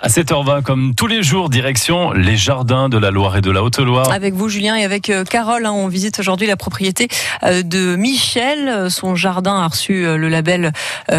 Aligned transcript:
À 0.00 0.06
7h20, 0.06 0.62
comme 0.62 0.94
tous 0.94 1.08
les 1.08 1.24
jours, 1.24 1.50
direction 1.50 2.12
les 2.12 2.36
jardins 2.36 2.88
de 2.88 2.96
la 2.96 3.10
Loire 3.10 3.36
et 3.36 3.40
de 3.40 3.50
la 3.50 3.64
Haute-Loire. 3.64 4.12
Avec 4.12 4.32
vous, 4.32 4.48
Julien, 4.48 4.76
et 4.76 4.84
avec 4.84 5.10
euh, 5.10 5.24
Carole, 5.24 5.66
hein, 5.66 5.72
on 5.72 5.88
visite 5.88 6.20
aujourd'hui 6.20 6.46
la 6.46 6.56
propriété 6.56 7.08
euh, 7.42 7.64
de 7.64 7.96
Michel. 7.96 8.92
Son 8.92 9.16
jardin 9.16 9.60
a 9.60 9.66
reçu 9.66 10.06
euh, 10.06 10.16
le 10.16 10.28
label 10.28 10.72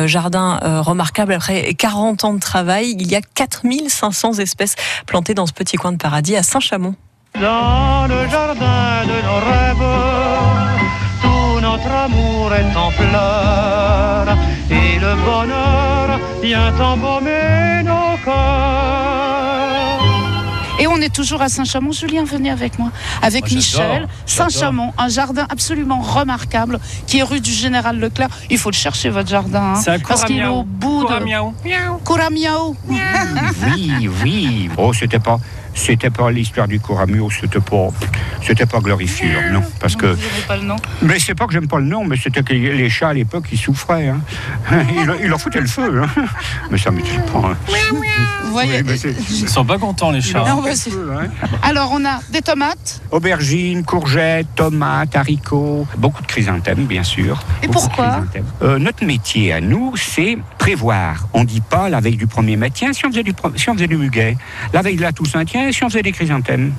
Jardin 0.06 0.60
remarquable 0.82 1.34
après 1.34 1.74
40 1.74 2.24
ans 2.24 2.34
de 2.34 2.40
travail. 2.40 2.96
Il 2.98 3.12
y 3.12 3.16
a 3.16 3.22
4500 3.22 4.40
espèces 4.40 4.76
plantées 5.06 5.34
dans 5.34 5.46
ce 5.46 5.54
petit 5.54 5.78
coin 5.78 5.92
de 5.92 5.98
paradis 5.98 6.36
à 6.36 6.44
Saint-Chamond. 6.44 6.96
Dans 7.36 8.08
le 8.08 8.30
jardin 8.30 9.04
de 9.04 9.22
nos 9.28 9.40
rêves, 9.50 9.90
tout 11.22 11.60
notre 11.62 11.92
amour 11.92 12.54
est 12.54 12.78
en 12.78 12.92
fleurs 12.92 14.38
et 14.70 15.00
le 15.00 15.16
bonheur 15.26 16.20
vient 16.42 16.74
embaumer 16.80 17.84
nos 17.84 18.09
Et 20.82 20.88
on 20.88 20.96
est 21.02 21.14
toujours 21.14 21.42
à 21.42 21.50
Saint-Chamond. 21.50 21.92
Julien, 21.92 22.24
venez 22.24 22.50
avec 22.50 22.80
moi. 22.80 22.90
Avec 23.22 23.42
Moi, 23.50 23.56
Michel. 23.56 24.08
Saint-Chamond, 24.26 24.94
un 24.98 25.10
jardin 25.10 25.46
absolument 25.50 26.00
remarquable 26.00 26.80
qui 27.06 27.20
est 27.20 27.24
rue 27.24 27.42
du 27.42 27.52
Général 27.52 28.00
Leclerc. 28.00 28.30
Il 28.50 28.58
faut 28.58 28.70
le 28.70 28.76
chercher, 28.76 29.10
votre 29.10 29.28
jardin. 29.28 29.74
hein, 29.76 29.76
C'est 29.76 30.02
parce 30.08 30.24
qu'il 30.24 30.40
est 30.40 30.46
au 30.48 30.64
bout 30.64 31.06
de. 31.06 31.24
miaou. 31.26 31.54
Couramiao. 32.06 32.78
Oui, 33.76 34.10
oui. 34.24 34.70
Oh, 34.78 34.94
c'était 34.94 35.20
pas, 35.20 35.38
c'était 35.74 36.10
pas 36.10 36.32
l'histoire 36.32 36.68
du 36.68 36.80
Coramio, 36.80 37.30
c'était 37.30 37.60
pas, 37.60 37.88
c'était 38.46 38.66
pas 38.66 38.80
glorifiant, 38.80 39.40
non, 39.52 39.62
parce 39.80 39.96
que. 39.96 40.18
Pas 40.48 40.58
le 40.58 40.64
nom. 40.64 40.76
Mais 41.02 41.20
c'est 41.20 41.36
pas 41.36 41.48
que 41.48 41.54
j'aime 41.54 41.68
pas 41.68 41.80
le 41.80 41.86
nom, 41.86 42.04
mais 42.06 42.18
c'était 42.18 42.44
que 42.44 42.54
les 42.54 42.90
chats 42.90 43.10
à 43.10 43.14
l'époque 43.14 43.46
ils 43.52 43.58
souffraient, 43.58 44.08
hein. 44.10 44.20
Ils, 44.72 45.24
ils 45.24 45.28
leur 45.28 45.40
foutaient 45.40 45.62
le 45.62 45.68
feu, 45.68 46.02
hein. 46.04 46.08
Mais 46.72 46.78
ça 46.78 46.92
m'étonne 46.92 47.22
pas. 47.32 47.50
hein. 47.50 47.58
Vous 48.44 48.52
voyez. 48.52 48.82
Oui, 48.86 48.98
c'est- 48.98 49.16
Ils 49.30 49.50
sont 49.50 49.66
pas 49.66 49.78
contents, 49.78 50.12
les 50.12 50.22
chats. 50.22 50.44
Non, 50.48 50.62
bah, 50.62 50.70
hein. 50.72 51.28
Alors, 51.64 51.92
on 51.94 52.04
a 52.06 52.20
des 52.32 52.42
tomates. 52.42 53.02
Aubergines, 53.12 53.84
courgettes, 53.84 54.48
tomates, 54.56 55.16
haricots, 55.16 55.88
beaucoup 55.98 56.22
de 56.22 56.28
chrysanthèmes, 56.28 56.86
bien 56.86 57.04
sûr. 57.04 57.40
Et 57.64 57.68
pourquoi? 57.68 58.24
Euh, 58.64 58.80
Notre 58.80 59.06
métier 59.06 59.54
à 59.54 59.62
nous, 59.62 59.96
c'est 59.98 60.38
prévoir. 60.60 61.28
On 61.34 61.44
dit 61.44 61.62
pas 61.62 61.90
la 61.90 62.00
veille 62.02 62.18
du 62.18 62.28
premier 62.28 62.56
mai, 62.56 62.70
tiens, 62.70 62.94
si 62.94 63.04
on 63.06 63.10
faisait 63.10 63.24
du, 63.24 63.34
si 63.56 63.70
on 63.70 63.74
faisait 63.74 63.88
du 63.88 63.98
muguet, 63.98 64.38
la 64.74 64.84
veille 64.84 64.98
de 64.98 65.02
la 65.02 65.12
Toussaint, 65.12 65.46
tiens, 65.46 65.72
si 65.72 65.84
on 65.84 65.90
faisait 65.90 66.04
des 66.04 66.12
chrysanthèmes. 66.12 66.74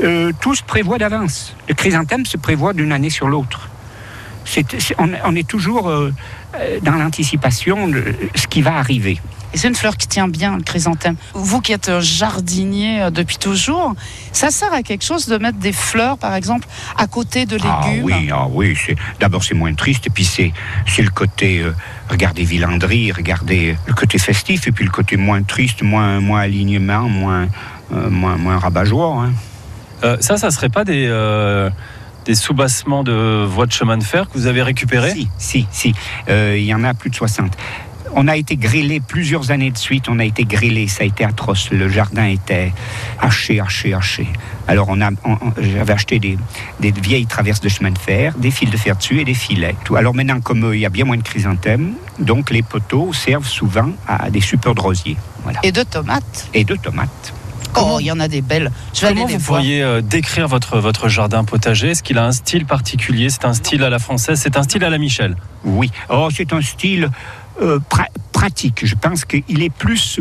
Euh, 0.00 0.32
tout 0.40 0.56
se 0.56 0.64
prévoit 0.64 0.98
d'avance. 0.98 1.54
Le 1.68 1.74
chrysanthème 1.74 2.26
se 2.26 2.36
prévoit 2.36 2.72
d'une 2.72 2.90
année 2.90 3.10
sur 3.10 3.28
l'autre. 3.28 3.67
C'est- 4.44 4.80
c'est- 4.80 4.94
on, 4.98 5.10
on 5.24 5.34
est 5.36 5.46
toujours 5.46 5.88
euh, 5.88 6.12
euh, 6.56 6.78
dans 6.82 6.92
l'anticipation 6.94 7.88
de 7.88 8.02
ce 8.34 8.46
qui 8.46 8.62
va 8.62 8.76
arriver. 8.76 9.20
Et 9.54 9.56
c'est 9.56 9.68
une 9.68 9.74
fleur 9.74 9.96
qui 9.96 10.06
tient 10.06 10.28
bien, 10.28 10.56
le 10.58 10.62
chrysanthème. 10.62 11.16
Vous 11.32 11.62
qui 11.62 11.72
êtes 11.72 11.88
un 11.88 12.00
jardinier 12.00 13.00
euh, 13.02 13.10
depuis 13.10 13.38
toujours, 13.38 13.94
ça 14.32 14.50
sert 14.50 14.72
à 14.74 14.82
quelque 14.82 15.04
chose 15.04 15.26
de 15.26 15.38
mettre 15.38 15.58
des 15.58 15.72
fleurs, 15.72 16.18
par 16.18 16.34
exemple, 16.34 16.68
à 16.98 17.06
côté 17.06 17.46
de 17.46 17.56
légumes 17.56 17.70
Ah 17.72 17.86
oui, 18.02 18.30
ah 18.30 18.46
oui. 18.50 18.76
C'est, 18.86 18.96
d'abord, 19.20 19.42
c'est 19.42 19.54
moins 19.54 19.72
triste, 19.74 20.06
et 20.06 20.10
puis 20.10 20.24
c'est, 20.24 20.52
c'est 20.86 21.00
le 21.02 21.08
côté, 21.10 21.60
euh, 21.60 21.72
regardez 22.10 22.44
Villandry, 22.44 23.10
regardez 23.12 23.76
le 23.86 23.94
côté 23.94 24.18
festif, 24.18 24.66
et 24.66 24.72
puis 24.72 24.84
le 24.84 24.90
côté 24.90 25.16
moins 25.16 25.42
triste, 25.42 25.82
moins, 25.82 26.20
moins 26.20 26.40
alignement, 26.40 27.08
moins, 27.08 27.48
euh, 27.94 28.10
moins, 28.10 28.36
moins 28.36 28.58
rabat-joie. 28.58 29.24
hein. 29.24 29.32
Euh, 30.04 30.16
ça, 30.20 30.36
ça 30.36 30.50
serait 30.50 30.68
pas 30.68 30.84
des, 30.84 31.06
euh, 31.08 31.70
des 32.28 32.34
soubassements 32.34 33.04
de 33.04 33.46
voies 33.46 33.64
de 33.64 33.72
chemin 33.72 33.96
de 33.96 34.04
fer 34.04 34.28
que 34.28 34.34
vous 34.34 34.46
avez 34.46 34.62
récupérés 34.62 35.12
Si, 35.12 35.28
si, 35.38 35.66
si. 35.72 35.94
Euh, 36.28 36.56
Il 36.58 36.64
y 36.64 36.74
en 36.74 36.84
a 36.84 36.92
plus 36.92 37.08
de 37.08 37.14
60. 37.14 37.56
On 38.14 38.28
a 38.28 38.36
été 38.36 38.56
grillé 38.56 39.00
plusieurs 39.00 39.50
années 39.50 39.70
de 39.70 39.78
suite, 39.78 40.08
on 40.10 40.18
a 40.18 40.24
été 40.24 40.44
grillé, 40.44 40.88
ça 40.88 41.04
a 41.04 41.06
été 41.06 41.24
atroce. 41.24 41.70
Le 41.70 41.88
jardin 41.88 42.26
était 42.26 42.72
haché, 43.20 43.60
haché, 43.60 43.94
haché. 43.94 44.26
Alors 44.66 44.88
on 44.90 45.00
a, 45.00 45.08
j'avais 45.58 45.92
acheté 45.94 46.18
des, 46.18 46.38
des 46.80 46.90
vieilles 46.90 47.26
traverses 47.26 47.60
de 47.62 47.70
chemin 47.70 47.92
de 47.92 47.98
fer, 47.98 48.34
des 48.36 48.50
fils 48.50 48.70
de 48.70 48.76
fer 48.76 48.96
dessus 48.96 49.20
et 49.20 49.24
des 49.24 49.34
filets. 49.34 49.76
Tout. 49.84 49.96
Alors 49.96 50.14
maintenant, 50.14 50.40
comme 50.40 50.64
euh, 50.64 50.76
il 50.76 50.80
y 50.80 50.86
a 50.86 50.90
bien 50.90 51.06
moins 51.06 51.16
de 51.16 51.22
chrysanthèmes, 51.22 51.94
donc 52.18 52.50
les 52.50 52.62
poteaux 52.62 53.14
servent 53.14 53.48
souvent 53.48 53.90
à 54.06 54.28
des 54.28 54.42
suppeurs 54.42 54.74
de 54.74 54.80
rosiers. 54.82 55.16
Voilà. 55.44 55.60
et 55.62 55.72
de 55.72 55.82
tomates. 55.82 56.48
Et 56.52 56.64
de 56.64 56.76
tomates. 56.76 57.32
Oh, 57.80 57.98
il 58.00 58.06
y 58.06 58.12
en 58.12 58.20
a 58.20 58.28
des 58.28 58.40
belles. 58.40 58.70
Je 58.94 59.00
vais 59.02 59.08
Comment 59.08 59.22
aller 59.24 59.32
les 59.32 59.38
vous 59.38 59.44
voir. 59.44 59.60
pourriez 59.60 59.82
euh, 59.82 60.00
décrire 60.00 60.48
votre, 60.48 60.78
votre 60.78 61.08
jardin 61.08 61.44
potager? 61.44 61.90
Est-ce 61.90 62.02
qu'il 62.02 62.18
a 62.18 62.24
un 62.26 62.32
style 62.32 62.64
particulier? 62.66 63.30
C'est 63.30 63.44
un 63.44 63.54
style 63.54 63.82
à 63.84 63.90
la 63.90 63.98
française 63.98 64.40
C'est 64.42 64.56
un 64.56 64.62
style 64.62 64.84
à 64.84 64.90
la 64.90 64.98
Michel? 64.98 65.36
Oui. 65.64 65.90
Oh, 66.08 66.28
c'est 66.34 66.52
un 66.52 66.60
style 66.62 67.08
euh, 67.60 67.78
pra- 67.90 68.06
pratique. 68.32 68.80
Je 68.86 68.94
pense 68.94 69.24
qu'il 69.24 69.62
est 69.62 69.70
plus, 69.70 70.20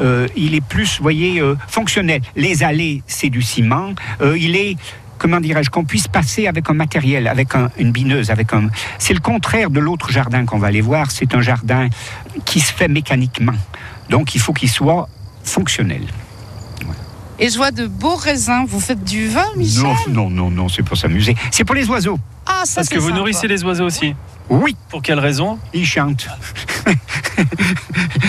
euh, 0.00 0.26
il 0.36 0.54
est 0.54 0.60
plus, 0.64 0.98
vous 0.98 1.02
voyez, 1.02 1.40
euh, 1.40 1.56
fonctionnel. 1.68 2.20
Les 2.36 2.62
allées, 2.62 3.02
c'est 3.06 3.30
du 3.30 3.42
ciment. 3.42 3.94
Euh, 4.20 4.36
il 4.38 4.56
est 4.56 4.76
Comment 5.16 5.40
dirais-je 5.40 5.70
qu'on 5.70 5.84
puisse 5.84 6.06
passer 6.08 6.48
avec 6.48 6.68
un 6.68 6.74
matériel, 6.74 7.28
avec 7.28 7.54
un- 7.54 7.70
une 7.78 7.92
bineuse, 7.92 8.30
avec 8.30 8.52
un. 8.52 8.68
C'est 8.98 9.14
le 9.14 9.20
contraire 9.20 9.70
de 9.70 9.80
l'autre 9.80 10.10
jardin 10.10 10.44
qu'on 10.44 10.58
va 10.58 10.66
aller 10.66 10.82
voir. 10.82 11.10
C'est 11.12 11.34
un 11.34 11.40
jardin 11.40 11.88
qui 12.44 12.60
se 12.60 12.70
fait 12.72 12.88
mécaniquement. 12.88 13.54
Donc 14.10 14.34
il 14.34 14.40
faut 14.40 14.52
qu'il 14.52 14.68
soit 14.68 15.08
fonctionnel. 15.42 16.02
Et 17.38 17.48
je 17.48 17.56
vois 17.56 17.70
de 17.70 17.86
beaux 17.86 18.16
raisins. 18.16 18.64
Vous 18.66 18.80
faites 18.80 19.02
du 19.04 19.28
vin, 19.28 19.44
Michel? 19.56 19.82
Non, 19.82 19.94
non, 20.08 20.30
non, 20.30 20.50
non, 20.50 20.68
c'est 20.68 20.82
pour 20.82 20.96
s'amuser. 20.96 21.34
C'est 21.50 21.64
pour 21.64 21.74
les 21.74 21.88
oiseaux. 21.88 22.18
Ah, 22.46 22.62
ça 22.64 22.76
Parce 22.76 22.88
que 22.88 22.98
vous 22.98 23.06
sympa. 23.08 23.18
nourrissez 23.18 23.48
les 23.48 23.64
oiseaux 23.64 23.84
aussi. 23.86 24.14
Oui, 24.50 24.76
Pour 24.90 25.00
quelle 25.02 25.18
raison? 25.18 25.58
Ils 25.72 25.86
chantent. 25.86 26.28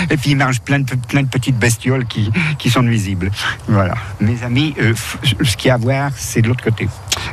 Et 0.09 0.17
puis 0.17 0.31
ils 0.31 0.37
mangent 0.37 0.61
plein 0.61 0.79
de, 0.79 0.95
plein 0.95 1.23
de 1.23 1.27
petites 1.27 1.57
bestioles 1.57 2.05
qui, 2.05 2.31
qui 2.57 2.69
sont 2.69 2.81
nuisibles. 2.81 3.31
Voilà. 3.67 3.95
Mes 4.21 4.41
amis, 4.43 4.73
euh, 4.79 4.93
ce 5.43 5.57
qu'il 5.57 5.67
y 5.67 5.71
a 5.71 5.73
à 5.73 5.77
voir, 5.77 6.11
c'est 6.15 6.41
de 6.41 6.47
l'autre 6.47 6.63
côté. 6.63 6.87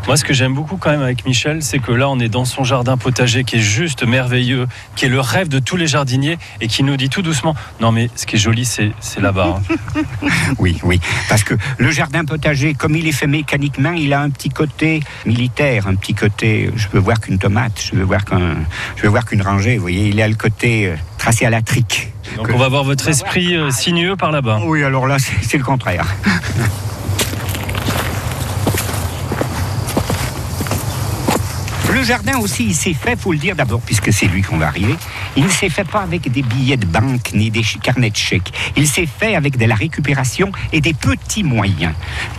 Moi, 0.08 0.16
ce 0.16 0.24
que 0.24 0.32
j'aime 0.34 0.52
beaucoup 0.52 0.76
quand 0.76 0.90
même 0.90 1.02
avec 1.02 1.24
Michel, 1.24 1.62
c'est 1.62 1.78
que 1.78 1.92
là, 1.92 2.08
on 2.10 2.18
est 2.18 2.28
dans 2.28 2.44
son 2.44 2.64
jardin 2.64 2.96
potager 2.96 3.44
qui 3.44 3.56
est 3.56 3.60
juste 3.60 4.04
merveilleux, 4.04 4.66
qui 4.96 5.04
est 5.06 5.08
le 5.08 5.20
rêve 5.20 5.48
de 5.48 5.60
tous 5.60 5.76
les 5.76 5.86
jardiniers 5.86 6.38
et 6.60 6.66
qui 6.66 6.82
nous 6.82 6.96
dit 6.96 7.08
tout 7.08 7.22
doucement 7.22 7.54
Non, 7.80 7.92
mais 7.92 8.10
ce 8.16 8.26
qui 8.26 8.34
est 8.36 8.38
joli, 8.38 8.64
c'est 8.64 8.92
là-bas. 9.20 9.60
hein. 9.70 10.02
Oui, 10.58 10.78
oui. 10.82 11.00
Parce 11.28 11.44
que 11.44 11.54
le 11.78 11.90
jardin 11.92 12.24
potager, 12.24 12.74
comme 12.74 12.96
il 12.96 13.06
est 13.06 13.12
fait 13.12 13.28
mécaniquement, 13.28 13.92
il 13.92 14.12
a 14.12 14.20
un 14.20 14.30
petit 14.30 14.48
côté 14.50 15.00
militaire, 15.24 15.86
un 15.86 15.94
petit 15.94 16.14
côté. 16.14 16.70
Je 16.74 16.88
veux 16.92 17.00
voir 17.00 17.20
qu'une 17.20 17.38
tomate, 17.38 17.80
je 17.92 17.96
veux 17.96 18.04
voir 18.04 18.24
qu'un, 18.24 18.56
je 18.96 19.02
veux 19.02 19.08
voir 19.08 19.24
qu'une 19.24 19.42
rangée. 19.42 19.76
Vous 19.76 19.82
voyez, 19.82 20.08
il 20.08 20.20
a 20.20 20.26
le 20.28 20.34
côté 20.34 20.88
euh, 20.88 20.96
tracé 21.16 21.46
à 21.46 21.50
la 21.50 21.62
trique. 21.62 22.12
Donc, 22.36 22.50
on 22.52 22.58
va 22.58 22.68
voir 22.68 22.82
votre 22.82 23.08
esprit 23.08 23.54
euh, 23.56 23.70
sinueux 23.70 24.16
par 24.16 24.32
là-bas. 24.32 24.60
Oui, 24.64 24.82
alors 24.82 25.06
là, 25.06 25.16
c'est 25.42 25.58
le 25.58 25.64
contraire. 25.64 26.06
Le 31.92 32.02
jardin 32.02 32.38
aussi, 32.38 32.64
il 32.64 32.74
s'est 32.74 32.94
fait, 32.94 33.16
faut 33.20 33.32
le 33.32 33.38
dire 33.38 33.54
d'abord, 33.54 33.82
puisque 33.82 34.12
c'est 34.14 34.26
lui 34.26 34.40
qu'on 34.40 34.56
va 34.56 34.68
arriver, 34.68 34.96
il 35.36 35.44
ne 35.44 35.50
s'est 35.50 35.68
fait 35.68 35.84
pas 35.84 36.00
avec 36.00 36.30
des 36.32 36.42
billets 36.42 36.78
de 36.78 36.86
banque 36.86 37.32
ni 37.34 37.50
des 37.50 37.62
carnets 37.82 38.08
de 38.08 38.16
chèques. 38.16 38.50
Il 38.76 38.88
s'est 38.88 39.06
fait 39.06 39.36
avec 39.36 39.58
de 39.58 39.66
la 39.66 39.74
récupération 39.74 40.50
et 40.72 40.80
des 40.80 40.94
petits 40.94 41.44
moyens. 41.44 41.92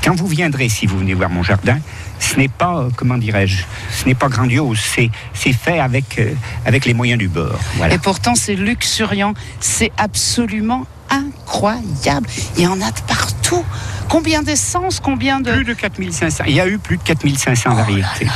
Quand 0.03 0.15
vous 0.15 0.25
viendrez, 0.25 0.69
si 0.69 0.87
vous 0.87 0.97
venez 0.97 1.13
voir 1.13 1.29
mon 1.29 1.43
jardin, 1.43 1.77
ce 2.19 2.37
n'est 2.37 2.47
pas, 2.47 2.79
euh, 2.79 2.89
comment 2.95 3.17
dirais-je, 3.17 3.63
ce 3.91 4.05
n'est 4.05 4.15
pas 4.15 4.27
grandiose, 4.27 4.79
c'est 4.81 5.53
fait 5.53 5.79
avec, 5.79 6.17
euh, 6.17 6.33
avec 6.65 6.85
les 6.85 6.95
moyens 6.95 7.19
du 7.19 7.27
bord. 7.27 7.59
Et 7.91 7.99
pourtant, 7.99 8.33
c'est 8.33 8.55
luxuriant. 8.55 9.35
C'est 9.59 9.91
absolument 9.97 10.87
incroyable. 11.11 12.27
Il 12.57 12.63
y 12.63 12.67
en 12.67 12.81
a 12.81 12.89
de 12.89 13.01
partout. 13.07 13.63
Combien 14.13 14.43
d'essence 14.43 14.99
Combien 14.99 15.39
de... 15.39 15.51
Plus 15.51 15.63
de 15.63 15.73
4500. 15.73 16.43
Il 16.45 16.53
y 16.53 16.61
a 16.61 16.67
eu 16.67 16.77
plus 16.77 16.97
de 16.97 17.01
4500 17.01 17.73
variétés 17.73 18.27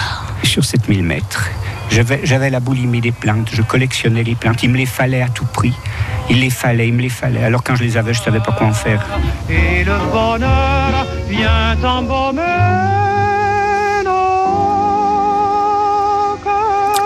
sur 0.41 0.65
7000 0.65 1.03
mètres. 1.03 1.51
J'avais 1.91 2.21
j'avais 2.23 2.49
la 2.49 2.59
boulimie 2.59 2.99
des 2.99 3.11
plantes, 3.11 3.49
je 3.53 3.61
collectionnais 3.61 4.23
les 4.23 4.33
plantes. 4.33 4.63
Il 4.63 4.71
me 4.71 4.77
les 4.77 4.88
fallait 4.88 5.21
à 5.21 5.29
tout 5.29 5.45
prix. 5.45 5.75
Il 6.31 6.39
les 6.39 6.49
fallait, 6.49 6.88
il 6.88 6.95
me 6.95 7.03
les 7.03 7.09
fallait. 7.09 7.44
Alors 7.44 7.62
quand 7.62 7.75
je 7.75 7.83
les 7.83 7.95
avais, 7.95 8.15
je 8.15 8.24
savais 8.24 8.39
pas 8.39 8.53
quoi 8.53 8.65
en 8.65 8.74
faire. 8.74 9.06
Et 9.51 9.83
le 9.83 9.97
bonheur 10.12 11.06
vient 11.29 11.77
embaumer. 11.83 12.41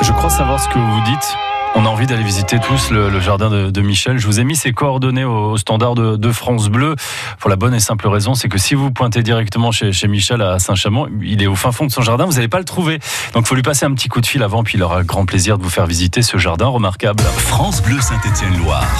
Je 0.01 0.11
crois 0.13 0.29
savoir 0.29 0.61
ce 0.61 0.69
que 0.69 0.79
vous 0.79 1.01
dites. 1.07 1.50
On 1.75 1.85
a 1.85 1.89
envie 1.89 2.05
d'aller 2.05 2.23
visiter 2.23 2.59
tous 2.59 2.91
le, 2.91 3.19
jardin 3.19 3.49
de, 3.49 3.81
Michel. 3.81 4.17
Je 4.17 4.27
vous 4.27 4.39
ai 4.39 4.43
mis 4.43 4.55
ses 4.55 4.73
coordonnées 4.73 5.23
au, 5.23 5.51
au 5.51 5.57
standard 5.57 5.95
de, 5.95 6.17
de 6.17 6.31
France 6.31 6.69
Bleu 6.69 6.95
pour 7.39 7.49
la 7.49 7.55
bonne 7.55 7.73
et 7.73 7.79
simple 7.79 8.07
raison, 8.07 8.35
c'est 8.35 8.49
que 8.49 8.57
si 8.57 8.75
vous 8.75 8.91
pointez 8.91 9.23
directement 9.23 9.71
chez, 9.71 9.91
chez 9.91 10.07
Michel 10.07 10.41
à 10.41 10.59
Saint-Chamond, 10.59 11.07
il 11.21 11.41
est 11.41 11.47
au 11.47 11.55
fin 11.55 11.71
fond 11.71 11.85
de 11.85 11.91
son 11.91 12.01
jardin, 12.01 12.25
vous 12.25 12.33
n'allez 12.33 12.47
pas 12.47 12.59
le 12.59 12.65
trouver. 12.65 12.99
Donc, 13.33 13.45
il 13.45 13.47
faut 13.47 13.55
lui 13.55 13.61
passer 13.61 13.85
un 13.85 13.93
petit 13.93 14.09
coup 14.09 14.21
de 14.21 14.25
fil 14.25 14.43
avant, 14.43 14.63
puis 14.63 14.77
il 14.77 14.83
aura 14.83 15.03
grand 15.03 15.25
plaisir 15.25 15.57
de 15.57 15.63
vous 15.63 15.69
faire 15.69 15.87
visiter 15.87 16.21
ce 16.21 16.37
jardin 16.37 16.67
remarquable. 16.67 17.23
France 17.23 17.81
Bleu 17.81 17.99
Saint-Étienne-Loire. 17.99 18.85